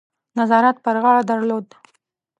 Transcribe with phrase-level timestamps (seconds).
[0.37, 1.65] نظارت پر غاړه درلود.